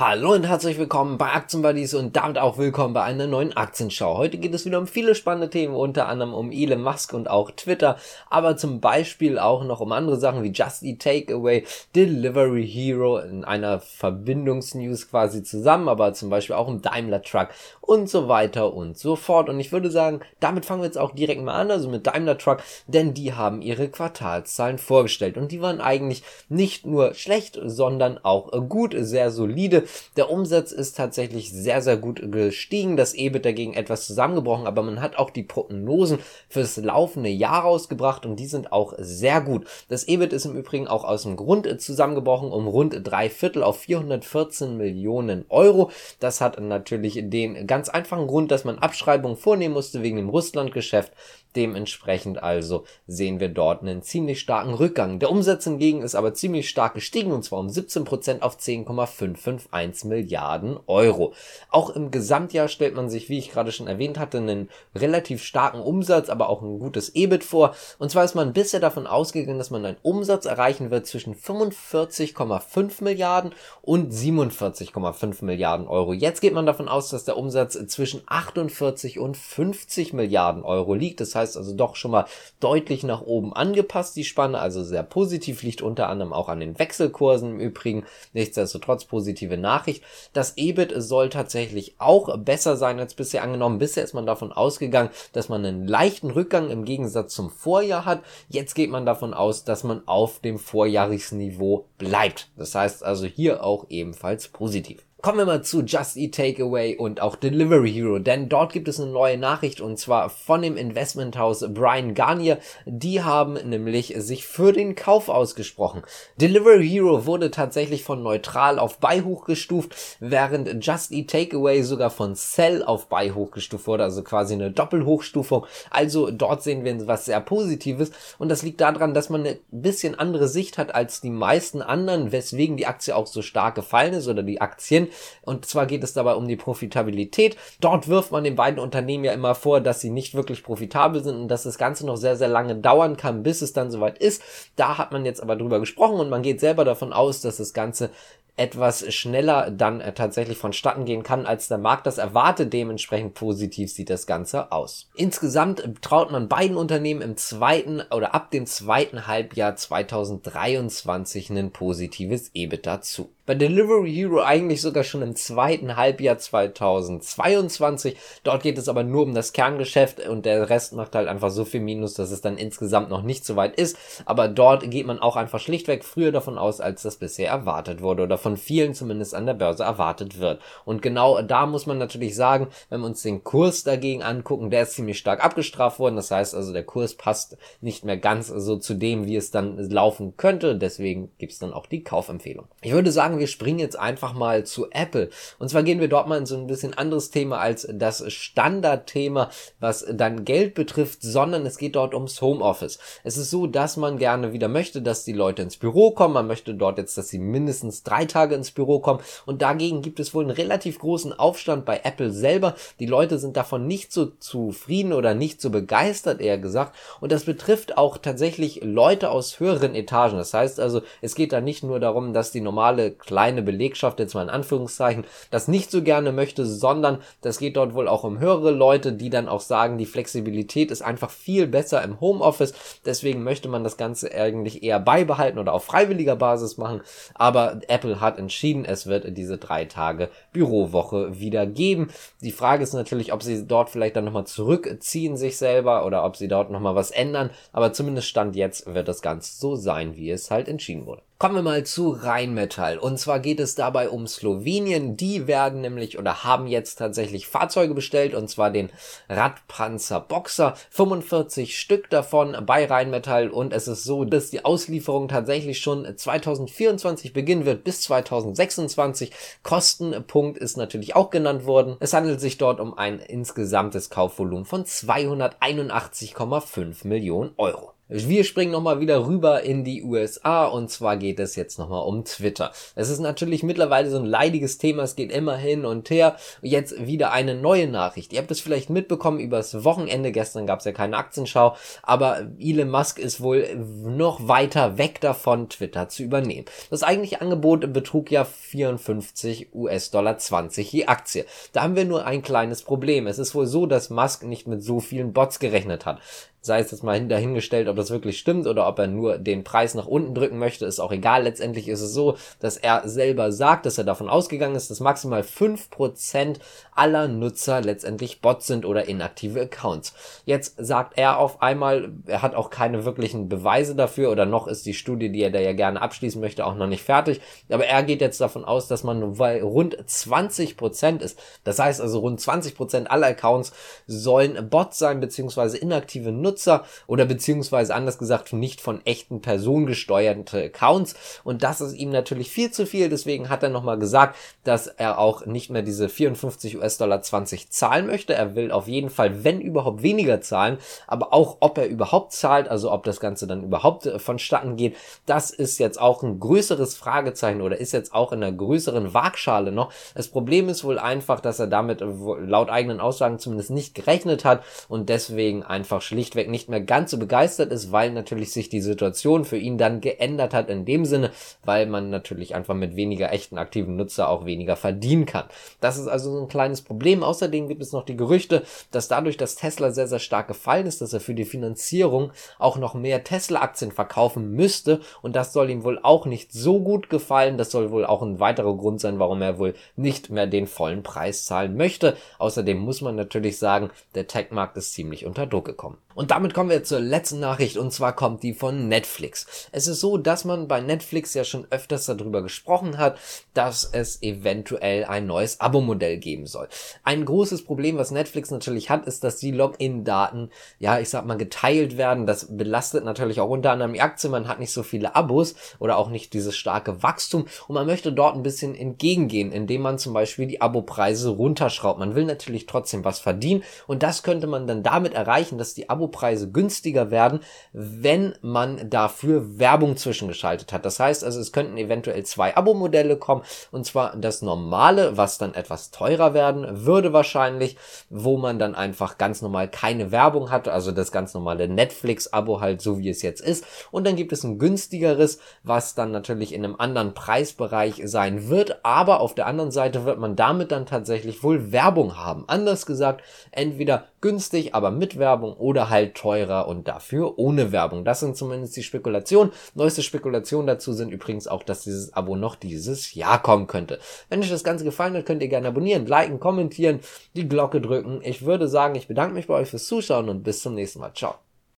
[0.00, 4.16] Hallo und herzlich willkommen bei Aktienbuddies und damit auch willkommen bei einer neuen Aktienschau.
[4.16, 7.50] Heute geht es wieder um viele spannende Themen, unter anderem um Elon Musk und auch
[7.50, 7.98] Twitter,
[8.30, 13.44] aber zum Beispiel auch noch um andere Sachen wie Just Eat Takeaway, Delivery Hero in
[13.44, 17.48] einer Verbindungsnews quasi zusammen, aber zum Beispiel auch um Daimler Truck
[17.90, 19.48] und so weiter und so fort.
[19.48, 22.38] Und ich würde sagen, damit fangen wir jetzt auch direkt mal an, also mit Daimler
[22.38, 28.18] Truck, denn die haben ihre Quartalszahlen vorgestellt und die waren eigentlich nicht nur schlecht, sondern
[28.22, 29.82] auch gut, sehr solide.
[30.16, 32.96] Der Umsatz ist tatsächlich sehr, sehr gut gestiegen.
[32.96, 38.24] Das EBIT dagegen etwas zusammengebrochen, aber man hat auch die Prognosen fürs laufende Jahr rausgebracht
[38.24, 39.66] und die sind auch sehr gut.
[39.88, 43.80] Das EBIT ist im Übrigen auch aus dem Grund zusammengebrochen um rund drei Viertel auf
[43.80, 45.90] 414 Millionen Euro.
[46.20, 51.14] Das hat natürlich den ganz einfachen Grund, dass man Abschreibungen vornehmen musste wegen dem Russlandgeschäft.
[51.56, 55.18] Dementsprechend also sehen wir dort einen ziemlich starken Rückgang.
[55.18, 60.78] Der Umsatz hingegen ist aber ziemlich stark gestiegen und zwar um 17% auf 10,551 Milliarden
[60.86, 61.32] Euro.
[61.70, 65.80] Auch im Gesamtjahr stellt man sich, wie ich gerade schon erwähnt hatte, einen relativ starken
[65.80, 67.74] Umsatz, aber auch ein gutes EBIT vor.
[67.98, 73.02] Und zwar ist man bisher davon ausgegangen, dass man einen Umsatz erreichen wird zwischen 45,5
[73.02, 73.52] Milliarden
[73.82, 76.12] und 47,5 Milliarden Euro.
[76.12, 81.20] Jetzt geht man davon aus, dass der Umsatz zwischen 48 und 50 Milliarden Euro liegt.
[81.20, 82.26] Das heißt also doch schon mal
[82.60, 86.78] deutlich nach oben angepasst, die Spanne, also sehr positiv, liegt unter anderem auch an den
[86.78, 88.04] Wechselkursen im Übrigen.
[88.32, 90.02] Nichtsdestotrotz positive Nachricht.
[90.32, 93.78] Das EBIT soll tatsächlich auch besser sein als bisher angenommen.
[93.78, 98.22] Bisher ist man davon ausgegangen, dass man einen leichten Rückgang im Gegensatz zum Vorjahr hat.
[98.48, 102.50] Jetzt geht man davon aus, dass man auf dem Vorjahresniveau bleibt.
[102.56, 105.04] Das heißt also hier auch ebenfalls positiv.
[105.22, 108.98] Kommen wir mal zu Just Eat Takeaway und auch Delivery Hero, denn dort gibt es
[108.98, 112.58] eine neue Nachricht und zwar von dem Investmenthaus Brian Garnier.
[112.86, 116.04] Die haben nämlich sich für den Kauf ausgesprochen.
[116.40, 122.34] Delivery Hero wurde tatsächlich von neutral auf Buy hochgestuft, während Just Eat Takeaway sogar von
[122.34, 125.66] Sell auf Buy hochgestuft wurde, also quasi eine Doppelhochstufung.
[125.90, 130.18] Also dort sehen wir was sehr Positives und das liegt daran, dass man eine bisschen
[130.18, 134.26] andere Sicht hat als die meisten anderen, weswegen die Aktie auch so stark gefallen ist
[134.26, 135.09] oder die Aktien
[135.42, 137.56] und zwar geht es dabei um die Profitabilität.
[137.80, 141.36] Dort wirft man den beiden Unternehmen ja immer vor, dass sie nicht wirklich profitabel sind
[141.36, 144.42] und dass das Ganze noch sehr, sehr lange dauern kann, bis es dann soweit ist.
[144.76, 147.72] Da hat man jetzt aber drüber gesprochen und man geht selber davon aus, dass das
[147.72, 148.10] Ganze
[148.56, 152.72] etwas schneller dann äh, tatsächlich vonstatten gehen kann, als der Markt das erwartet.
[152.72, 155.08] Dementsprechend positiv sieht das Ganze aus.
[155.14, 162.50] Insgesamt traut man beiden Unternehmen im zweiten oder ab dem zweiten Halbjahr 2023 ein positives
[162.54, 168.16] EBIT dazu bei Delivery Hero eigentlich sogar schon im zweiten Halbjahr 2022.
[168.44, 171.64] Dort geht es aber nur um das Kerngeschäft und der Rest macht halt einfach so
[171.64, 173.96] viel Minus, dass es dann insgesamt noch nicht so weit ist.
[174.24, 178.22] Aber dort geht man auch einfach schlichtweg früher davon aus, als das bisher erwartet wurde
[178.22, 180.60] oder von vielen zumindest an der Börse erwartet wird.
[180.84, 184.82] Und genau da muss man natürlich sagen, wenn wir uns den Kurs dagegen angucken, der
[184.82, 186.16] ist ziemlich stark abgestraft worden.
[186.16, 189.78] Das heißt also, der Kurs passt nicht mehr ganz so zu dem, wie es dann
[189.90, 190.76] laufen könnte.
[190.76, 192.66] Deswegen gibt es dann auch die Kaufempfehlung.
[192.82, 195.30] Ich würde sagen, wir springen jetzt einfach mal zu Apple.
[195.58, 199.50] Und zwar gehen wir dort mal in so ein bisschen anderes Thema als das Standardthema,
[199.78, 202.98] was dann Geld betrifft, sondern es geht dort ums Homeoffice.
[203.24, 206.34] Es ist so, dass man gerne wieder möchte, dass die Leute ins Büro kommen.
[206.34, 209.20] Man möchte dort jetzt, dass sie mindestens drei Tage ins Büro kommen.
[209.46, 212.74] Und dagegen gibt es wohl einen relativ großen Aufstand bei Apple selber.
[212.98, 216.96] Die Leute sind davon nicht so zufrieden oder nicht so begeistert, eher gesagt.
[217.20, 220.36] Und das betrifft auch tatsächlich Leute aus höheren Etagen.
[220.36, 224.34] Das heißt also, es geht da nicht nur darum, dass die normale kleine Belegschaft, jetzt
[224.34, 228.38] mal in Anführungszeichen, das nicht so gerne möchte, sondern das geht dort wohl auch um
[228.38, 232.74] höhere Leute, die dann auch sagen, die Flexibilität ist einfach viel besser im Homeoffice.
[233.04, 237.00] Deswegen möchte man das Ganze eigentlich eher beibehalten oder auf freiwilliger Basis machen.
[237.34, 242.10] Aber Apple hat entschieden, es wird diese drei Tage Bürowoche wieder geben.
[242.40, 246.36] Die Frage ist natürlich, ob sie dort vielleicht dann nochmal zurückziehen sich selber oder ob
[246.36, 247.50] sie dort nochmal was ändern.
[247.72, 251.22] Aber zumindest Stand jetzt wird das Ganze so sein, wie es halt entschieden wurde.
[251.40, 252.98] Kommen wir mal zu Rheinmetall.
[252.98, 255.16] Und zwar geht es dabei um Slowenien.
[255.16, 258.90] Die werden nämlich oder haben jetzt tatsächlich Fahrzeuge bestellt und zwar den
[259.30, 260.74] Radpanzer Boxer.
[260.90, 267.32] 45 Stück davon bei Rheinmetall und es ist so, dass die Auslieferung tatsächlich schon 2024
[267.32, 269.32] beginnen wird bis 2026.
[269.62, 271.96] Kostenpunkt ist natürlich auch genannt worden.
[272.00, 277.94] Es handelt sich dort um ein insgesamtes Kaufvolumen von 281,5 Millionen Euro.
[278.12, 282.24] Wir springen nochmal wieder rüber in die USA und zwar geht es jetzt nochmal um
[282.24, 282.72] Twitter.
[282.96, 286.34] Es ist natürlich mittlerweile so ein leidiges Thema, es geht immer hin und her.
[286.60, 288.32] Jetzt wieder eine neue Nachricht.
[288.32, 292.90] Ihr habt es vielleicht mitbekommen übers Wochenende, gestern gab es ja keine Aktienschau, aber Elon
[292.90, 296.64] Musk ist wohl noch weiter weg davon, Twitter zu übernehmen.
[296.90, 301.44] Das eigentliche Angebot betrug ja 54 US-Dollar 20 je Aktie.
[301.72, 303.28] Da haben wir nur ein kleines Problem.
[303.28, 306.18] Es ist wohl so, dass Musk nicht mit so vielen Bots gerechnet hat
[306.62, 309.94] sei es jetzt mal dahingestellt, ob das wirklich stimmt oder ob er nur den Preis
[309.94, 311.42] nach unten drücken möchte, ist auch egal.
[311.42, 315.42] Letztendlich ist es so, dass er selber sagt, dass er davon ausgegangen ist, dass maximal
[315.42, 316.60] fünf Prozent
[316.94, 320.12] aller Nutzer letztendlich Bots sind oder inaktive Accounts.
[320.44, 324.84] Jetzt sagt er auf einmal, er hat auch keine wirklichen Beweise dafür oder noch ist
[324.84, 327.40] die Studie, die er da ja gerne abschließen möchte, auch noch nicht fertig.
[327.70, 331.38] Aber er geht jetzt davon aus, dass man weil rund 20 Prozent ist.
[331.64, 333.72] Das heißt also rund 20 Prozent aller Accounts
[334.06, 339.86] sollen Bots sein, beziehungsweise inaktive Nutzer Nutzer oder beziehungsweise anders gesagt nicht von echten Personen
[339.86, 341.14] gesteuerte Accounts.
[341.44, 343.08] Und das ist ihm natürlich viel zu viel.
[343.08, 348.06] Deswegen hat er nochmal gesagt, dass er auch nicht mehr diese 54 US-Dollar 20 zahlen
[348.06, 348.34] möchte.
[348.34, 350.78] Er will auf jeden Fall, wenn überhaupt, weniger zahlen.
[351.06, 354.96] Aber auch, ob er überhaupt zahlt, also ob das Ganze dann überhaupt äh, vonstatten geht,
[355.26, 359.72] das ist jetzt auch ein größeres Fragezeichen oder ist jetzt auch in einer größeren Waagschale
[359.72, 359.92] noch.
[360.14, 364.44] Das Problem ist wohl einfach, dass er damit äh, laut eigenen Aussagen zumindest nicht gerechnet
[364.44, 368.68] hat und deswegen einfach schlichtweg schlichtweg nicht mehr ganz so begeistert ist, weil natürlich sich
[368.68, 371.30] die Situation für ihn dann geändert hat in dem Sinne,
[371.64, 375.44] weil man natürlich einfach mit weniger echten aktiven Nutzer auch weniger verdienen kann.
[375.80, 377.22] Das ist also so ein kleines Problem.
[377.22, 381.00] Außerdem gibt es noch die Gerüchte, dass dadurch, dass Tesla sehr, sehr stark gefallen ist,
[381.00, 385.84] dass er für die Finanzierung auch noch mehr Tesla-Aktien verkaufen müsste und das soll ihm
[385.84, 387.58] wohl auch nicht so gut gefallen.
[387.58, 391.02] Das soll wohl auch ein weiterer Grund sein, warum er wohl nicht mehr den vollen
[391.02, 392.16] Preis zahlen möchte.
[392.38, 395.98] Außerdem muss man natürlich sagen, der Tech-Markt ist ziemlich unter Druck gekommen.
[396.14, 399.68] Und damit kommen wir zur letzten Nachricht und zwar kommt die von Netflix.
[399.72, 403.18] Es ist so, dass man bei Netflix ja schon öfters darüber gesprochen hat,
[403.52, 406.68] dass es eventuell ein neues Abo-Modell geben soll.
[407.02, 411.36] Ein großes Problem, was Netflix natürlich hat, ist, dass die Login-Daten, ja, ich sag mal,
[411.36, 412.26] geteilt werden.
[412.26, 414.30] Das belastet natürlich auch unter anderem die Aktie.
[414.30, 418.12] Man hat nicht so viele Abos oder auch nicht dieses starke Wachstum und man möchte
[418.12, 421.98] dort ein bisschen entgegengehen, indem man zum Beispiel die Abo-Preise runterschraubt.
[421.98, 425.88] Man will natürlich trotzdem was verdienen und das könnte man dann damit erreichen, dass die
[425.88, 427.40] Abo Abo-Preise günstiger werden,
[427.72, 430.84] wenn man dafür Werbung zwischengeschaltet hat.
[430.84, 435.54] Das heißt also, es könnten eventuell zwei Abo-Modelle kommen und zwar das normale, was dann
[435.54, 437.76] etwas teurer werden würde wahrscheinlich,
[438.10, 442.80] wo man dann einfach ganz normal keine Werbung hat, also das ganz normale Netflix-Abo halt
[442.80, 443.64] so wie es jetzt ist.
[443.90, 448.84] Und dann gibt es ein günstigeres, was dann natürlich in einem anderen Preisbereich sein wird,
[448.84, 452.44] aber auf der anderen Seite wird man damit dann tatsächlich wohl Werbung haben.
[452.46, 458.04] Anders gesagt, entweder günstig, aber mit Werbung oder halt teurer und dafür ohne Werbung.
[458.04, 459.52] Das sind zumindest die Spekulationen.
[459.74, 463.98] Neueste Spekulationen dazu sind übrigens auch, dass dieses Abo noch dieses Jahr kommen könnte.
[464.28, 467.00] Wenn euch das Ganze gefallen hat, könnt ihr gerne abonnieren, liken, kommentieren,
[467.34, 468.20] die Glocke drücken.
[468.22, 471.12] Ich würde sagen, ich bedanke mich bei euch fürs Zuschauen und bis zum nächsten Mal.
[471.14, 471.34] Ciao.